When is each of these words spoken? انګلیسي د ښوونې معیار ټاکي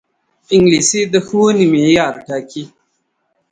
انګلیسي 0.55 1.01
د 1.13 1.15
ښوونې 1.25 1.65
معیار 1.73 2.15
ټاکي 2.27 2.63